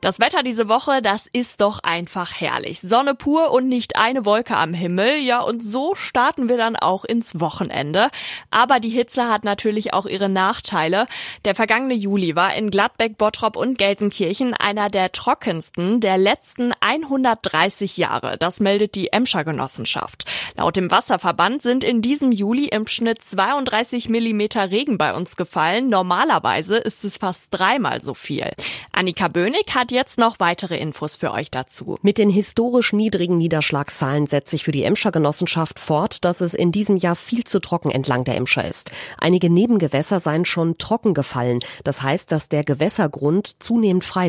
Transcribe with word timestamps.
Das 0.00 0.20
Wetter 0.20 0.42
diese 0.42 0.68
Woche, 0.68 1.02
das 1.02 1.28
ist 1.32 1.60
doch 1.60 1.80
einfach 1.82 2.40
herrlich. 2.40 2.80
Sonne 2.80 3.14
pur 3.14 3.52
und 3.52 3.68
nicht 3.68 3.96
eine 3.96 4.24
Wolke 4.24 4.56
am 4.56 4.74
Himmel. 4.74 5.18
Ja, 5.18 5.40
und 5.40 5.62
so 5.62 5.94
starten 5.94 6.48
wir 6.48 6.56
dann 6.56 6.76
auch 6.76 7.04
ins 7.04 7.40
Wochenende. 7.40 8.10
Aber 8.50 8.80
die 8.80 8.88
Hitze 8.88 9.28
hat 9.28 9.44
natürlich 9.44 9.94
auch 9.94 10.06
ihre 10.06 10.28
Nachteile. 10.28 11.06
Der 11.44 11.54
vergangene 11.54 11.94
Juli 11.94 12.34
war 12.34 12.54
in 12.54 12.70
Gladbeck, 12.70 13.18
Bottrop 13.18 13.56
und 13.56 13.78
Gelsenkirchen 13.78 14.54
einer 14.54 14.90
der 14.90 15.12
trockensten 15.12 16.00
der 16.00 16.18
letzten 16.18 16.72
130 16.80 17.96
Jahre. 17.96 18.38
Das 18.38 18.60
meldet 18.60 18.94
die 18.94 19.12
Emscher 19.12 19.44
Genossenschaft. 19.44 20.24
Laut 20.56 20.76
dem 20.76 20.90
Wasserverband 20.90 21.62
sind 21.62 21.84
in 21.84 22.02
diesem 22.02 22.32
Juli 22.32 22.66
im 22.66 22.86
Schnitt 22.86 23.22
32 23.22 24.08
Millimeter 24.08 24.70
Regen 24.70 24.98
bei 24.98 25.14
uns 25.14 25.36
gefallen. 25.36 25.88
Normalerweise 25.88 26.76
ist 26.76 27.04
es 27.04 27.18
fast 27.18 27.48
dreimal 27.50 28.00
so 28.00 28.14
viel. 28.14 28.50
Annika 28.94 29.28
Böhnig 29.28 29.74
hat 29.74 29.90
jetzt 29.90 30.18
noch 30.18 30.38
weitere 30.38 30.76
Infos 30.76 31.16
für 31.16 31.32
euch 31.32 31.50
dazu. 31.50 31.96
Mit 32.02 32.18
den 32.18 32.28
historisch 32.28 32.92
niedrigen 32.92 33.38
Niederschlagszahlen 33.38 34.26
setzt 34.26 34.50
sich 34.50 34.64
für 34.64 34.72
die 34.72 34.82
Emscher 34.84 35.10
Genossenschaft 35.10 35.78
fort, 35.78 36.26
dass 36.26 36.42
es 36.42 36.52
in 36.52 36.72
diesem 36.72 36.98
Jahr 36.98 37.16
viel 37.16 37.44
zu 37.44 37.58
trocken 37.58 37.90
entlang 37.90 38.24
der 38.24 38.36
Emscher 38.36 38.68
ist. 38.68 38.92
Einige 39.18 39.48
Nebengewässer 39.48 40.20
seien 40.20 40.44
schon 40.44 40.76
trocken 40.76 41.14
gefallen. 41.14 41.60
Das 41.84 42.02
heißt, 42.02 42.30
dass 42.30 42.50
der 42.50 42.64
Gewässergrund 42.64 43.62
zunehmend 43.62 44.04
frei. 44.04 44.22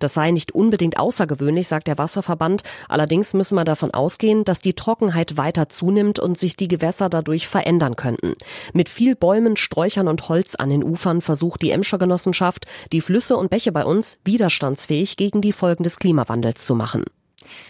Das 0.00 0.14
sei 0.14 0.30
nicht 0.30 0.52
unbedingt 0.52 0.98
außergewöhnlich, 0.98 1.68
sagt 1.68 1.86
der 1.86 1.96
Wasserverband. 1.96 2.64
Allerdings 2.88 3.34
müssen 3.34 3.54
wir 3.54 3.64
davon 3.64 3.92
ausgehen, 3.92 4.44
dass 4.44 4.60
die 4.60 4.74
Trockenheit 4.74 5.36
weiter 5.36 5.68
zunimmt 5.68 6.18
und 6.18 6.38
sich 6.38 6.56
die 6.56 6.68
Gewässer 6.68 7.08
dadurch 7.08 7.46
verändern 7.46 7.94
könnten. 7.94 8.34
Mit 8.72 8.88
viel 8.88 9.14
Bäumen, 9.14 9.56
Sträuchern 9.56 10.08
und 10.08 10.28
Holz 10.28 10.54
an 10.54 10.70
den 10.70 10.82
Ufern 10.82 11.20
versucht 11.20 11.62
die 11.62 11.70
Emscher 11.70 11.98
Genossenschaft, 11.98 12.66
die 12.92 13.00
Flüsse 13.00 13.36
und 13.36 13.50
Bäche 13.50 13.70
bei 13.70 13.84
uns 13.84 13.97
widerstandsfähig 14.24 15.16
gegen 15.16 15.40
die 15.40 15.52
Folgen 15.52 15.84
des 15.84 15.98
Klimawandels 15.98 16.64
zu 16.64 16.74
machen. 16.74 17.04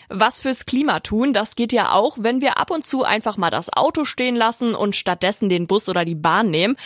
Was 0.09 0.41
fürs 0.41 0.67
Klima 0.67 1.01
tun, 1.01 1.33
das 1.33 1.55
geht 1.55 1.73
ja 1.73 1.93
auch, 1.93 2.17
wenn 2.21 2.41
wir 2.41 2.59
ab 2.59 2.71
und 2.71 2.87
zu 2.87 3.05
einfach 3.05 3.37
mal 3.37 3.51
das 3.51 3.73
Auto 3.73 4.05
stehen 4.05 4.37
lassen 4.37 4.75
und 4.75 4.97
stattdessen 4.97 5.49
den 5.49 5.67
Bus 5.67 5.89
oder 5.89 6.05
die 6.05 6.15
Bahn 6.15 6.51
nehmen. 6.51 6.77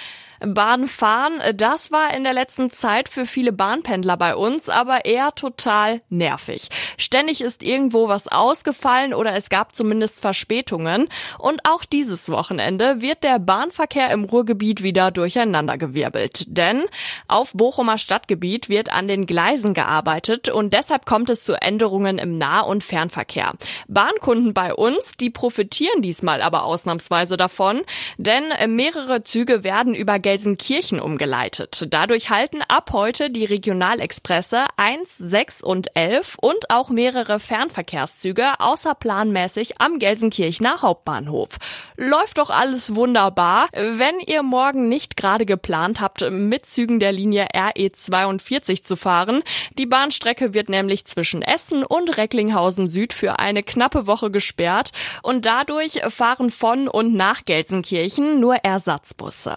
Bahn 0.46 0.86
fahren, 0.86 1.34
das 1.54 1.92
war 1.92 2.14
in 2.14 2.24
der 2.24 2.32
letzten 2.32 2.70
Zeit 2.70 3.08
für 3.08 3.26
viele 3.26 3.52
Bahnpendler 3.52 4.16
bei 4.16 4.34
uns 4.34 4.68
aber 4.68 5.04
eher 5.04 5.34
total 5.34 6.00
nervig. 6.08 6.68
Ständig 6.96 7.40
ist 7.40 7.62
irgendwo 7.62 8.08
was 8.08 8.28
ausgefallen 8.28 9.14
oder 9.14 9.34
es 9.34 9.48
gab 9.48 9.74
zumindest 9.74 10.20
Verspätungen. 10.20 11.08
Und 11.38 11.64
auch 11.64 11.84
dieses 11.84 12.30
Wochenende 12.30 13.00
wird 13.00 13.22
der 13.22 13.38
Bahnverkehr 13.38 14.10
im 14.10 14.24
Ruhrgebiet 14.24 14.82
wieder 14.82 15.10
durcheinandergewirbelt. 15.10 16.44
Denn 16.48 16.84
auf 17.28 17.52
Bochumer 17.52 17.98
Stadtgebiet 17.98 18.68
wird 18.68 18.92
an 18.92 19.08
den 19.08 19.26
Gleisen 19.26 19.74
gearbeitet 19.74 20.48
und 20.48 20.72
deshalb 20.74 21.06
kommt 21.06 21.30
es 21.30 21.44
zu 21.44 21.60
Änderungen 21.60 22.18
im 22.18 22.38
Nah- 22.38 22.60
und 22.60 22.84
Fernverkehr. 22.84 23.52
Bahnkunden 23.88 24.54
bei 24.54 24.74
uns, 24.74 25.12
die 25.12 25.30
profitieren 25.30 26.02
diesmal 26.02 26.42
aber 26.42 26.64
ausnahmsweise 26.64 27.36
davon, 27.36 27.82
denn 28.16 28.44
mehrere 28.74 29.22
Züge 29.22 29.64
werden 29.64 29.94
über 29.94 30.18
Gelsenkirchen 30.32 30.98
umgeleitet. 30.98 31.88
Dadurch 31.90 32.30
halten 32.30 32.62
ab 32.66 32.88
heute 32.94 33.28
die 33.28 33.44
Regionalexpresse 33.44 34.64
1, 34.78 35.18
6 35.18 35.62
und 35.62 35.94
11 35.94 36.38
und 36.40 36.70
auch 36.70 36.88
mehrere 36.88 37.38
Fernverkehrszüge 37.38 38.58
außerplanmäßig 38.58 39.78
am 39.82 39.98
Gelsenkirchener 39.98 40.80
Hauptbahnhof. 40.80 41.58
Läuft 41.98 42.38
doch 42.38 42.48
alles 42.48 42.96
wunderbar. 42.96 43.68
Wenn 43.74 44.20
ihr 44.26 44.42
morgen 44.42 44.88
nicht 44.88 45.18
gerade 45.18 45.44
geplant 45.44 46.00
habt, 46.00 46.22
mit 46.30 46.64
Zügen 46.64 46.98
der 46.98 47.12
Linie 47.12 47.48
RE42 47.54 48.84
zu 48.84 48.96
fahren, 48.96 49.42
die 49.76 49.84
Bahnstrecke 49.84 50.54
wird 50.54 50.70
nämlich 50.70 51.04
zwischen 51.04 51.42
Essen 51.42 51.84
und 51.84 52.16
Recklinghausen 52.16 52.86
Süd 52.86 53.12
für 53.12 53.38
eine 53.38 53.62
knappe 53.62 54.06
Woche 54.06 54.30
gesperrt 54.30 54.92
und 55.22 55.44
dadurch 55.44 56.00
fahren 56.08 56.50
von 56.50 56.88
und 56.88 57.12
nach 57.12 57.44
Gelsenkirchen 57.44 58.40
nur 58.40 58.54
Ersatzbusse. 58.54 59.56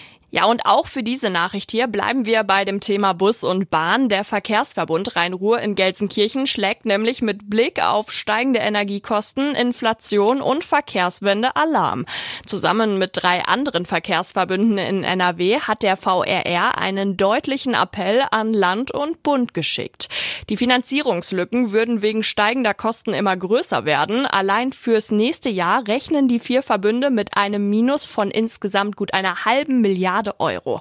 Ja, 0.33 0.45
und 0.45 0.65
auch 0.65 0.87
für 0.87 1.03
diese 1.03 1.29
Nachricht 1.29 1.71
hier 1.71 1.87
bleiben 1.87 2.25
wir 2.25 2.45
bei 2.45 2.63
dem 2.63 2.79
Thema 2.79 3.11
Bus 3.11 3.43
und 3.43 3.69
Bahn. 3.69 4.07
Der 4.07 4.23
Verkehrsverbund 4.23 5.17
Rhein-Ruhr 5.17 5.59
in 5.59 5.75
Gelsenkirchen 5.75 6.47
schlägt 6.47 6.85
nämlich 6.85 7.21
mit 7.21 7.49
Blick 7.49 7.83
auf 7.83 8.13
steigende 8.13 8.59
Energiekosten, 8.59 9.55
Inflation 9.55 10.41
und 10.41 10.63
Verkehrswende 10.63 11.57
Alarm. 11.57 12.05
Zusammen 12.45 12.97
mit 12.97 13.11
drei 13.13 13.43
anderen 13.43 13.85
Verkehrsverbünden 13.85 14.77
in 14.77 15.03
NRW 15.03 15.59
hat 15.59 15.83
der 15.83 15.97
VRR 15.97 16.77
einen 16.77 17.17
deutlichen 17.17 17.73
Appell 17.73 18.23
an 18.31 18.53
Land 18.53 18.91
und 18.91 19.23
Bund 19.23 19.53
geschickt. 19.53 20.07
Die 20.47 20.55
Finanzierungslücken 20.55 21.73
würden 21.73 22.01
wegen 22.01 22.23
steigender 22.23 22.73
Kosten 22.73 23.13
immer 23.13 23.35
größer 23.35 23.83
werden. 23.83 24.25
Allein 24.25 24.71
fürs 24.71 25.11
nächste 25.11 25.49
Jahr 25.49 25.85
rechnen 25.89 26.29
die 26.29 26.39
vier 26.39 26.63
Verbünde 26.63 27.09
mit 27.09 27.35
einem 27.35 27.69
Minus 27.69 28.05
von 28.05 28.31
insgesamt 28.31 28.95
gut 28.95 29.13
einer 29.13 29.43
halben 29.43 29.81
Milliarde 29.81 30.20
Milliarde 30.21 30.33
Euro. 30.39 30.79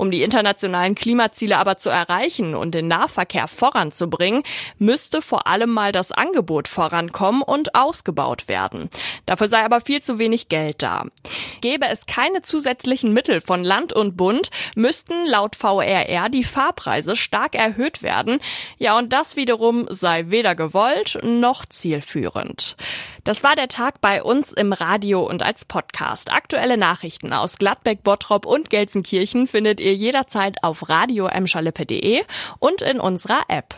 Um 0.00 0.10
die 0.10 0.22
internationalen 0.22 0.94
Klimaziele 0.94 1.58
aber 1.58 1.76
zu 1.76 1.90
erreichen 1.90 2.54
und 2.54 2.74
den 2.74 2.88
Nahverkehr 2.88 3.46
voranzubringen, 3.48 4.42
müsste 4.78 5.20
vor 5.20 5.46
allem 5.46 5.68
mal 5.68 5.92
das 5.92 6.10
Angebot 6.10 6.68
vorankommen 6.68 7.42
und 7.42 7.74
ausgebaut 7.74 8.48
werden. 8.48 8.88
Dafür 9.26 9.50
sei 9.50 9.62
aber 9.62 9.82
viel 9.82 10.00
zu 10.00 10.18
wenig 10.18 10.48
Geld 10.48 10.82
da. 10.82 11.04
Gäbe 11.60 11.86
es 11.86 12.06
keine 12.06 12.40
zusätzlichen 12.40 13.12
Mittel 13.12 13.42
von 13.42 13.62
Land 13.62 13.92
und 13.92 14.16
Bund, 14.16 14.48
müssten 14.74 15.26
laut 15.26 15.54
VRR 15.54 16.30
die 16.30 16.44
Fahrpreise 16.44 17.14
stark 17.14 17.54
erhöht 17.54 18.02
werden. 18.02 18.40
Ja, 18.78 18.96
und 18.96 19.12
das 19.12 19.36
wiederum 19.36 19.86
sei 19.90 20.30
weder 20.30 20.54
gewollt 20.54 21.18
noch 21.22 21.66
zielführend. 21.66 22.78
Das 23.24 23.44
war 23.44 23.54
der 23.54 23.68
Tag 23.68 24.00
bei 24.00 24.22
uns 24.22 24.50
im 24.50 24.72
Radio 24.72 25.28
und 25.28 25.42
als 25.42 25.66
Podcast. 25.66 26.32
Aktuelle 26.32 26.78
Nachrichten 26.78 27.34
aus 27.34 27.58
Gladbeck, 27.58 28.02
Bottrop 28.02 28.46
und 28.46 28.70
Gelsenkirchen 28.70 29.46
findet 29.46 29.78
ihr 29.78 29.89
jederzeit 29.92 30.62
auf 30.62 30.88
radio 30.88 31.26
und 32.58 32.82
in 32.82 33.00
unserer 33.00 33.42
App. 33.48 33.74